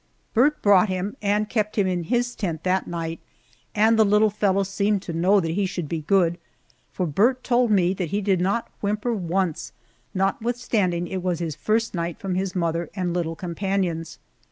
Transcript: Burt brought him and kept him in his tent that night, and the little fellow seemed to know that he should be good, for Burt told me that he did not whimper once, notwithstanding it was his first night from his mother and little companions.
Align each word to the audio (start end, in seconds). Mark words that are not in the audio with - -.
Burt 0.33 0.63
brought 0.63 0.89
him 0.89 1.15
and 1.21 1.47
kept 1.47 1.77
him 1.77 1.85
in 1.85 2.05
his 2.05 2.33
tent 2.33 2.63
that 2.63 2.87
night, 2.87 3.19
and 3.75 3.99
the 3.99 4.03
little 4.03 4.31
fellow 4.31 4.63
seemed 4.63 5.03
to 5.03 5.13
know 5.13 5.39
that 5.39 5.51
he 5.51 5.67
should 5.67 5.87
be 5.87 6.01
good, 6.01 6.39
for 6.91 7.05
Burt 7.05 7.43
told 7.43 7.69
me 7.69 7.93
that 7.93 8.09
he 8.09 8.19
did 8.19 8.41
not 8.41 8.71
whimper 8.81 9.13
once, 9.13 9.73
notwithstanding 10.15 11.05
it 11.05 11.21
was 11.21 11.37
his 11.37 11.55
first 11.55 11.93
night 11.93 12.17
from 12.17 12.33
his 12.33 12.55
mother 12.55 12.89
and 12.95 13.13
little 13.13 13.35
companions. 13.35 14.17